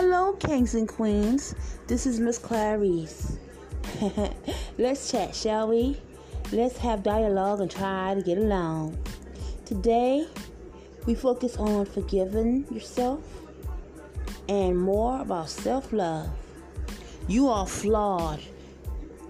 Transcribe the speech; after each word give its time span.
Hello, 0.00 0.34
kings 0.34 0.76
and 0.76 0.86
queens. 0.86 1.56
This 1.88 2.06
is 2.06 2.20
Miss 2.20 2.38
Clarice. 2.38 3.36
Let's 4.78 5.10
chat, 5.10 5.34
shall 5.34 5.66
we? 5.66 6.00
Let's 6.52 6.78
have 6.78 7.02
dialogue 7.02 7.60
and 7.60 7.68
try 7.68 8.14
to 8.14 8.22
get 8.22 8.38
along. 8.38 8.96
Today, 9.64 10.28
we 11.04 11.16
focus 11.16 11.56
on 11.56 11.84
forgiving 11.84 12.64
yourself 12.70 13.24
and 14.48 14.78
more 14.78 15.20
about 15.20 15.50
self 15.50 15.92
love. 15.92 16.30
You 17.26 17.48
are 17.48 17.66
flawed 17.66 18.38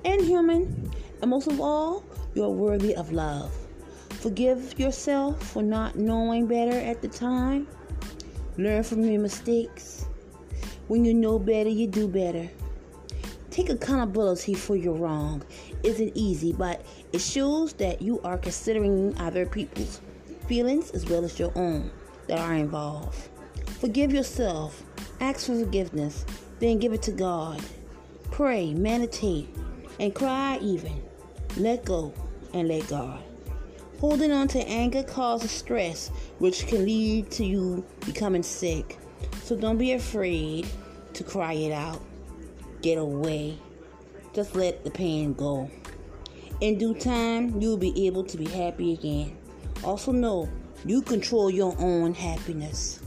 and 0.05 0.21
human, 0.21 0.93
and 1.23 1.31
most 1.31 1.47
of 1.47 1.63
all, 1.63 2.05
you 2.35 2.45
are 2.45 2.51
worthy 2.51 2.95
of 2.95 3.11
love. 3.11 3.57
Forgive 4.21 4.79
yourself 4.79 5.43
for 5.43 5.63
not 5.63 5.97
knowing 5.97 6.47
better 6.47 6.79
at 6.79 7.01
the 7.01 7.09
time. 7.09 7.67
Learn 8.59 8.83
from 8.83 9.03
your 9.03 9.23
mistakes. 9.23 10.08
When 10.89 11.05
you 11.05 11.13
know 11.13 11.39
better, 11.39 11.69
you 11.69 11.87
do 11.87 12.09
better. 12.09 12.49
Take 13.51 13.69
accountability 13.69 14.55
for 14.55 14.75
your 14.75 14.95
wrong. 14.95 15.43
Isn't 15.83 16.13
easy, 16.15 16.53
but 16.53 16.85
it 17.13 17.21
shows 17.21 17.75
that 17.75 18.01
you 18.01 18.21
are 18.23 18.39
considering 18.39 19.17
other 19.19 19.45
people's 19.45 20.01
feelings 20.47 20.91
as 20.93 21.05
well 21.05 21.25
as 21.25 21.39
your 21.39 21.53
own 21.57 21.91
that 22.27 22.39
are 22.39 22.55
involved. 22.55 23.29
Forgive 23.81 24.13
yourself. 24.13 24.83
Ask 25.21 25.47
for 25.47 25.59
forgiveness. 25.59 26.25
Then 26.59 26.79
give 26.79 26.95
it 26.95 27.03
to 27.03 27.13
God. 27.13 27.61
Pray, 28.31 28.73
meditate, 28.73 29.55
and 30.01 30.15
cry 30.15 30.59
even. 30.63 31.03
Let 31.59 31.85
go 31.85 32.15
and 32.55 32.67
let 32.67 32.89
God. 32.89 33.23
Holding 34.01 34.33
on 34.33 34.49
to 34.49 34.61
anger 34.61 35.03
causes 35.03 35.51
stress, 35.51 36.09
which 36.39 36.67
can 36.67 36.85
lead 36.85 37.31
to 37.33 37.45
you 37.45 37.85
becoming 38.07 38.43
sick. 38.43 38.97
So 39.43 39.57
don't 39.57 39.79
be 39.79 39.93
afraid 39.93 40.67
to 41.15 41.25
cry 41.25 41.55
it 41.55 41.73
out. 41.73 42.03
Get 42.83 42.99
away. 42.99 43.59
Just 44.35 44.55
let 44.55 44.85
the 44.85 44.91
pain 44.91 45.35
go. 45.35 45.71
In 46.61 46.79
due 46.79 46.95
time, 46.95 47.61
you'll 47.61 47.77
be 47.77 48.07
able 48.07 48.25
to 48.25 48.37
be 48.37 48.47
happy 48.47 48.93
again. 48.93 49.37
Also, 49.85 50.13
know 50.13 50.49
you 50.85 51.03
control 51.03 51.51
your 51.51 51.75
own 51.79 52.15
happiness. 52.15 53.01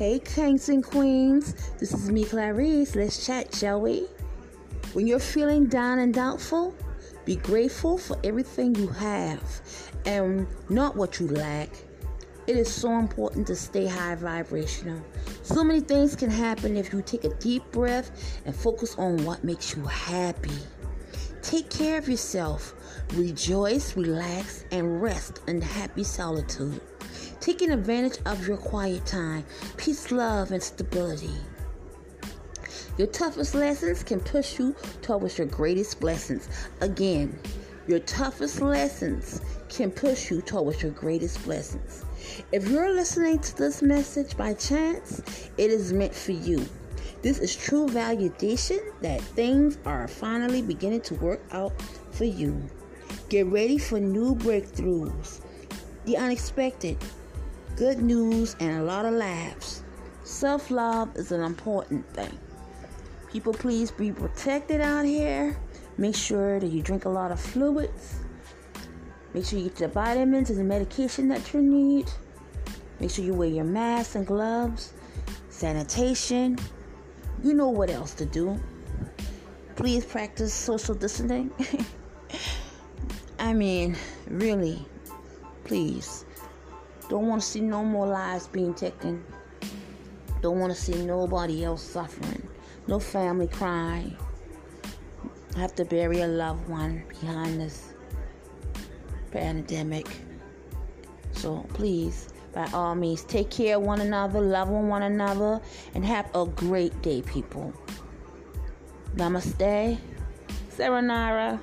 Hey, 0.00 0.18
kings 0.18 0.70
and 0.70 0.82
queens. 0.82 1.52
This 1.78 1.92
is 1.92 2.10
me, 2.10 2.24
Clarice. 2.24 2.96
Let's 2.96 3.26
chat, 3.26 3.54
shall 3.54 3.82
we? 3.82 4.06
When 4.94 5.06
you're 5.06 5.18
feeling 5.18 5.66
down 5.66 5.98
and 5.98 6.14
doubtful, 6.14 6.74
be 7.26 7.36
grateful 7.36 7.98
for 7.98 8.16
everything 8.24 8.74
you 8.76 8.86
have 8.86 9.42
and 10.06 10.46
not 10.70 10.96
what 10.96 11.20
you 11.20 11.28
lack. 11.28 11.68
It 12.46 12.56
is 12.56 12.72
so 12.72 12.98
important 12.98 13.46
to 13.48 13.54
stay 13.54 13.86
high 13.86 14.14
vibrational. 14.14 15.04
So 15.42 15.62
many 15.62 15.80
things 15.80 16.16
can 16.16 16.30
happen 16.30 16.78
if 16.78 16.94
you 16.94 17.02
take 17.02 17.24
a 17.24 17.34
deep 17.34 17.70
breath 17.70 18.40
and 18.46 18.56
focus 18.56 18.96
on 18.96 19.22
what 19.26 19.44
makes 19.44 19.76
you 19.76 19.84
happy. 19.84 20.56
Take 21.42 21.68
care 21.68 21.98
of 21.98 22.08
yourself. 22.08 22.72
Rejoice, 23.12 23.94
relax, 23.98 24.64
and 24.72 25.02
rest 25.02 25.42
in 25.46 25.60
happy 25.60 26.04
solitude 26.04 26.80
taking 27.40 27.70
advantage 27.70 28.18
of 28.26 28.46
your 28.46 28.56
quiet 28.56 29.04
time, 29.06 29.44
peace, 29.76 30.12
love, 30.12 30.52
and 30.52 30.62
stability. 30.62 31.34
Your 32.98 33.06
toughest 33.06 33.54
lessons 33.54 34.02
can 34.02 34.20
push 34.20 34.58
you 34.58 34.74
towards 35.00 35.38
your 35.38 35.46
greatest 35.46 36.00
blessings. 36.00 36.48
Again, 36.80 37.38
your 37.86 38.00
toughest 38.00 38.60
lessons 38.60 39.40
can 39.70 39.90
push 39.90 40.30
you 40.30 40.42
towards 40.42 40.82
your 40.82 40.92
greatest 40.92 41.42
blessings. 41.44 42.04
If 42.52 42.68
you're 42.68 42.92
listening 42.92 43.38
to 43.38 43.56
this 43.56 43.80
message 43.80 44.36
by 44.36 44.54
chance, 44.54 45.50
it 45.56 45.70
is 45.70 45.92
meant 45.92 46.14
for 46.14 46.32
you. 46.32 46.68
This 47.22 47.38
is 47.38 47.56
true 47.56 47.86
validation 47.86 48.80
that 49.00 49.20
things 49.20 49.78
are 49.84 50.08
finally 50.08 50.62
beginning 50.62 51.02
to 51.02 51.14
work 51.16 51.42
out 51.52 51.72
for 52.10 52.24
you. 52.24 52.62
Get 53.28 53.46
ready 53.46 53.78
for 53.78 53.98
new 53.98 54.34
breakthroughs, 54.34 55.40
the 56.04 56.16
unexpected, 56.16 56.98
good 57.80 58.02
news, 58.02 58.56
and 58.60 58.78
a 58.78 58.82
lot 58.82 59.06
of 59.06 59.14
laughs. 59.14 59.82
Self 60.22 60.70
love 60.70 61.16
is 61.16 61.32
an 61.32 61.40
important 61.40 62.06
thing. 62.12 62.38
People, 63.32 63.54
please 63.54 63.90
be 63.90 64.12
protected 64.12 64.82
out 64.82 65.06
here. 65.06 65.56
Make 65.96 66.14
sure 66.14 66.60
that 66.60 66.66
you 66.66 66.82
drink 66.82 67.06
a 67.06 67.08
lot 67.08 67.32
of 67.32 67.40
fluids. 67.40 68.16
Make 69.32 69.46
sure 69.46 69.58
you 69.58 69.70
get 69.70 69.80
your 69.80 69.88
vitamins 69.88 70.50
and 70.50 70.58
the 70.58 70.64
medication 70.64 71.26
that 71.28 71.54
you 71.54 71.62
need. 71.62 72.06
Make 73.00 73.12
sure 73.12 73.24
you 73.24 73.32
wear 73.32 73.48
your 73.48 73.64
mask 73.64 74.14
and 74.14 74.26
gloves, 74.26 74.92
sanitation. 75.48 76.58
You 77.42 77.54
know 77.54 77.70
what 77.70 77.88
else 77.88 78.12
to 78.16 78.26
do. 78.26 78.60
Please 79.76 80.04
practice 80.04 80.52
social 80.52 80.94
distancing. 80.94 81.50
I 83.38 83.54
mean, 83.54 83.96
really, 84.28 84.84
please. 85.64 86.26
Don't 87.10 87.26
want 87.26 87.42
to 87.42 87.46
see 87.46 87.60
no 87.60 87.84
more 87.84 88.06
lives 88.06 88.46
being 88.46 88.72
taken. 88.72 89.24
Don't 90.42 90.60
want 90.60 90.72
to 90.72 90.80
see 90.80 90.94
nobody 91.04 91.64
else 91.64 91.82
suffering. 91.82 92.48
No 92.86 93.00
family 93.00 93.48
crying. 93.48 94.16
Have 95.56 95.74
to 95.74 95.84
bury 95.84 96.20
a 96.20 96.28
loved 96.28 96.68
one 96.68 97.02
behind 97.08 97.60
this 97.60 97.94
pandemic. 99.32 100.06
So 101.32 101.66
please, 101.74 102.28
by 102.52 102.68
all 102.72 102.94
means, 102.94 103.24
take 103.24 103.50
care 103.50 103.76
of 103.76 103.82
one 103.82 104.00
another, 104.00 104.40
love 104.40 104.68
one 104.68 105.02
another, 105.02 105.60
and 105.94 106.04
have 106.04 106.30
a 106.34 106.46
great 106.46 107.02
day, 107.02 107.22
people. 107.22 107.74
Namaste. 109.16 109.98
Saranara. 110.70 111.60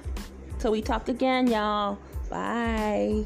Till 0.59 0.71
we 0.71 0.81
talk 0.81 1.07
again, 1.07 1.47
y'all. 1.47 1.97
Bye. 2.29 3.23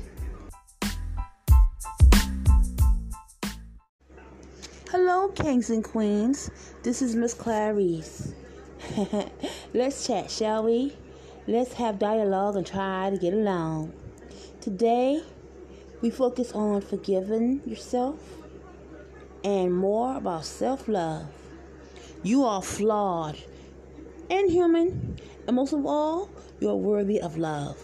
Hello, 4.92 5.30
kings 5.30 5.70
and 5.70 5.82
queens. 5.82 6.52
This 6.84 7.02
is 7.02 7.16
Miss 7.16 7.34
Clarice. 7.34 8.34
Let's 9.74 10.06
chat, 10.06 10.30
shall 10.30 10.66
we? 10.66 10.98
Let's 11.48 11.72
have 11.76 11.98
dialogue 11.98 12.58
and 12.58 12.68
try 12.68 13.10
to 13.10 13.18
get 13.18 13.34
along. 13.34 13.94
Today, 14.60 15.24
we 16.02 16.10
focus 16.10 16.52
on 16.52 16.82
forgiving 16.82 17.62
yourself 17.66 18.20
and 19.46 19.74
more 19.74 20.18
about 20.18 20.44
self 20.44 20.90
love. 20.90 21.30
You 22.22 22.44
are 22.44 22.62
flawed 22.62 23.38
and 24.30 24.52
human, 24.52 25.18
and 25.48 25.56
most 25.56 25.72
of 25.72 25.86
all, 25.86 26.30
you 26.60 26.68
are 26.70 26.76
worthy 26.76 27.22
of 27.22 27.38
love. 27.38 27.82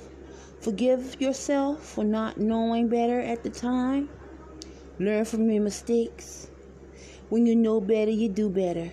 Forgive 0.59 1.21
yourself 1.21 1.85
for 1.85 2.03
not 2.03 2.37
knowing 2.37 2.89
better 2.89 3.21
at 3.21 3.43
the 3.43 3.49
time. 3.49 4.09
Learn 4.99 5.23
from 5.23 5.49
your 5.49 5.63
mistakes 5.63 6.49
when 7.29 7.45
you 7.45 7.55
know 7.55 7.81
better, 7.81 8.11
you 8.11 8.29
do 8.29 8.49
better. 8.49 8.91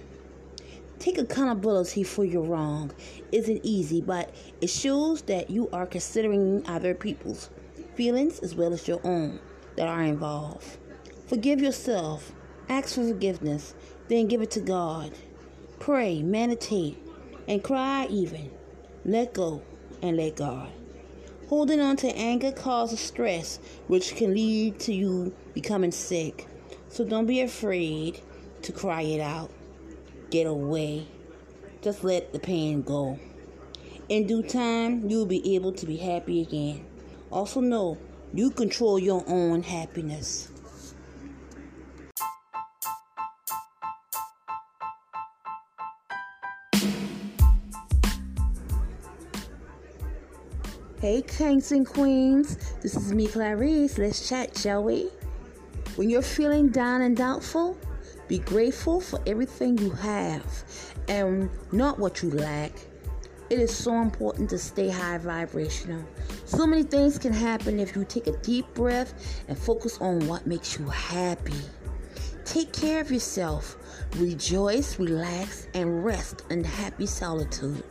Take 0.99 1.19
accountability 1.19 2.03
for 2.03 2.25
your 2.25 2.45
wrong. 2.45 2.91
Isn't 3.31 3.61
easy, 3.63 4.01
but 4.01 4.35
it 4.61 4.71
shows 4.71 5.23
that 5.23 5.51
you 5.51 5.69
are 5.73 5.87
considering 5.87 6.67
other 6.67 6.95
people's 6.95 7.51
feelings 7.95 8.41
as 8.41 8.55
well 8.55 8.73
as 8.73 8.89
your 8.89 9.01
own 9.05 9.39
that 9.77 9.89
are 9.89 10.03
involved. 10.03 10.79
Forgive 11.27 11.61
yourself. 11.61 12.33
Ask 12.69 12.95
for 12.95 13.07
forgiveness. 13.07 13.75
Then 14.09 14.27
give 14.27 14.43
it 14.43 14.51
to 14.53 14.61
God. 14.61 15.13
Pray, 15.79 16.23
meditate, 16.23 16.97
and 17.47 17.63
cry 17.63 18.07
even. 18.11 18.51
Let 19.05 19.35
go 19.35 19.63
and 20.03 20.17
let 20.17 20.37
God. 20.37 20.71
Holding 21.49 21.81
on 21.81 21.97
to 21.99 22.09
anger 22.17 22.53
causes 22.53 23.01
stress, 23.01 23.59
which 23.87 24.17
can 24.17 24.35
lead 24.35 24.81
to 24.81 24.95
you 24.95 25.35
becoming 25.53 25.93
sick. 25.93 26.49
So 26.89 27.05
don't 27.05 27.27
be 27.27 27.41
afraid 27.41 28.21
to 28.65 28.73
cry 28.73 29.03
it 29.03 29.21
out. 29.21 29.51
Get 30.31 30.47
away. 30.47 31.07
Just 31.83 32.03
let 32.03 32.33
the 32.33 32.39
pain 32.39 32.83
go. 32.83 33.19
In 34.09 34.27
due 34.27 34.43
time, 34.43 35.09
you'll 35.09 35.27
be 35.27 35.55
able 35.55 35.73
to 35.73 35.87
be 35.87 35.97
happy 35.97 36.41
again. 36.43 36.87
Also, 37.31 37.61
know 37.61 37.99
you 38.33 38.51
control 38.51 38.99
your 38.99 39.23
own 39.27 39.63
happiness. 39.63 40.51
Hey, 51.01 51.21
kings 51.21 51.71
and 51.71 51.87
queens. 51.87 52.57
This 52.81 52.97
is 52.97 53.13
me, 53.13 53.27
Clarice. 53.27 53.99
Let's 53.99 54.27
chat, 54.27 54.57
shall 54.57 54.83
we? 54.83 55.11
When 55.97 56.09
you're 56.09 56.23
feeling 56.23 56.71
down 56.71 57.03
and 57.03 57.15
doubtful, 57.15 57.77
be 58.29 58.39
grateful 58.39 59.01
for 59.01 59.21
everything 59.27 59.79
you 59.79 59.91
have 59.91 60.65
and 61.09 61.51
not 61.73 61.99
what 61.99 62.23
you 62.23 62.31
lack. 62.31 62.73
It 63.51 63.59
is 63.59 63.77
so 63.77 64.01
important 64.01 64.49
to 64.51 64.59
stay 64.59 64.89
high 64.89 65.19
vibrational. 65.19 66.03
So 66.47 66.67
many 66.67 66.83
things 66.83 67.19
can 67.19 67.33
happen 67.33 67.79
if 67.79 67.95
you 67.95 68.05
take 68.05 68.27
a 68.27 68.37
deep 68.39 68.67
breath 68.75 69.43
and 69.49 69.57
focus 69.57 69.99
on 70.01 70.27
what 70.27 70.47
makes 70.47 70.79
you 70.79 70.87
happy. 70.87 71.61
Take 72.45 72.73
care 72.73 73.01
of 73.01 73.11
yourself. 73.11 73.77
Rejoice, 74.17 74.99
relax, 74.99 75.69
and 75.75 76.05
rest 76.05 76.43
in 76.51 76.65
happy 76.65 77.07
solitude. 77.07 77.83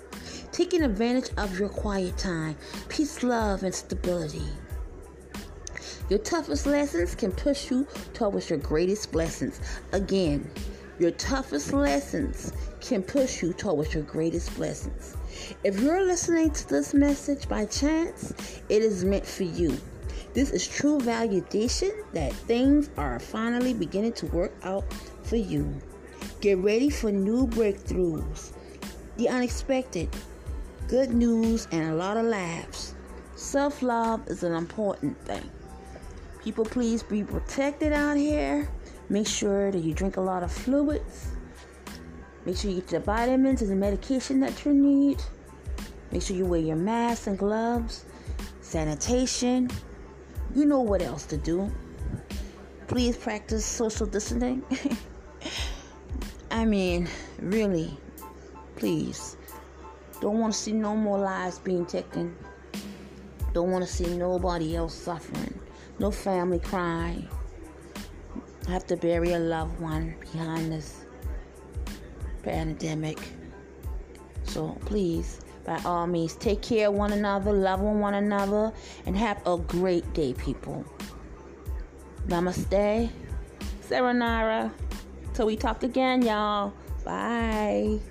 Taking 0.52 0.84
advantage 0.84 1.32
of 1.38 1.60
your 1.60 1.70
quiet 1.70 2.18
time, 2.18 2.56
peace, 2.90 3.24
love, 3.24 3.64
and 3.64 3.74
stability. 3.74 4.48
Your 6.14 6.22
toughest 6.22 6.68
lessons 6.68 7.16
can 7.16 7.32
push 7.32 7.72
you 7.72 7.88
towards 8.14 8.48
your 8.48 8.60
greatest 8.60 9.12
blessings. 9.12 9.60
Again, 9.94 10.48
your 11.00 11.10
toughest 11.10 11.74
lessons 11.74 12.54
can 12.82 13.02
push 13.02 13.42
you 13.42 13.52
towards 13.52 13.96
your 13.96 14.04
greatest 14.04 14.54
blessings. 14.56 15.18
If 15.64 15.80
you're 15.80 16.06
listening 16.06 16.52
to 16.52 16.70
this 16.70 16.94
message 16.94 17.50
by 17.50 17.66
chance, 17.66 18.32
it 18.70 18.84
is 18.84 19.04
meant 19.04 19.26
for 19.26 19.42
you. 19.42 19.76
This 20.36 20.52
is 20.52 20.68
true 20.68 21.00
validation 21.00 21.92
that 22.14 22.32
things 22.32 22.92
are 22.96 23.20
finally 23.20 23.74
beginning 23.74 24.14
to 24.14 24.28
work 24.28 24.54
out 24.62 24.84
for 25.24 25.38
you. 25.38 25.74
Get 26.42 26.60
ready 26.60 26.92
for 26.92 27.12
new 27.12 27.48
breakthroughs, 27.48 28.52
the 29.18 29.30
unexpected, 29.30 30.10
good 30.88 31.12
news, 31.12 31.68
and 31.72 31.92
a 31.92 31.96
lot 31.96 32.18
of 32.18 32.26
laughs. 32.26 32.94
Self 33.36 33.82
love 33.82 34.28
is 34.28 34.44
an 34.44 34.54
important 34.54 35.20
thing. 35.26 35.50
People, 36.44 36.66
please 36.66 37.02
be 37.04 37.24
protected 37.24 37.94
out 37.94 38.18
here. 38.18 38.70
Make 39.10 39.28
sure 39.28 39.72
that 39.72 39.80
you 39.80 39.94
drink 39.94 40.18
a 40.18 40.22
lot 40.22 40.44
of 40.44 40.52
fluids. 40.52 41.30
Make 42.46 42.58
sure 42.58 42.70
you 42.70 42.82
get 42.82 42.90
the 42.90 43.00
vitamins 43.00 43.62
and 43.62 43.72
the 43.72 43.76
medication 43.76 44.42
that 44.42 44.66
you 44.66 44.74
need. 44.74 45.22
Make 46.12 46.22
sure 46.22 46.36
you 46.36 46.46
wear 46.46 46.60
your 46.60 46.76
mask 46.76 47.28
and 47.28 47.38
gloves, 47.38 48.04
sanitation, 48.60 49.70
you 50.54 50.66
know 50.66 50.82
what 50.82 51.02
else 51.02 51.26
to 51.28 51.38
do. 51.38 51.72
Please 52.88 53.16
practice 53.16 53.66
social 53.66 54.06
distancing. 54.06 54.64
I 56.52 56.66
mean, 56.66 57.08
really, 57.40 57.98
please. 58.76 59.38
Don't 60.22 60.40
want 60.40 60.54
to 60.54 60.60
see 60.60 60.74
no 60.74 60.96
more 60.96 61.18
lives 61.18 61.58
being 61.60 61.86
taken. 61.86 62.36
Don't 63.54 63.72
want 63.72 63.84
to 63.84 63.92
see 63.92 64.16
nobody 64.16 64.76
else 64.76 64.94
suffering. 64.94 65.60
No 66.04 66.12
family 66.12 66.60
crying. 66.60 67.30
Have 68.68 68.86
to 68.88 68.98
bury 68.98 69.32
a 69.32 69.40
loved 69.40 69.80
one 69.80 70.16
behind 70.20 70.70
this 70.70 71.06
pandemic. 72.44 73.20
So 74.44 74.78
please 74.82 75.40
by 75.64 75.80
all 75.86 76.06
means, 76.06 76.36
take 76.36 76.62
care 76.62 76.90
of 76.90 76.96
one 76.96 77.14
another, 77.14 77.54
love 77.54 77.80
one 77.80 78.16
another, 78.16 78.74
and 79.06 79.16
have 79.16 79.42
a 79.48 79.58
great 79.58 80.14
day, 80.14 80.34
people. 80.34 80.84
Namaste. 82.28 83.10
Saranara. 83.88 84.74
Till 85.34 85.46
we 85.46 85.56
talk 85.56 85.84
again, 85.84 86.22
y'all. 86.22 86.74
Bye. 87.06 88.02